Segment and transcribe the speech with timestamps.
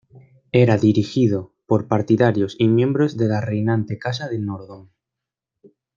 [0.51, 4.89] Era dirigido por partidarios y miembros de la reinante Casa de Norodom.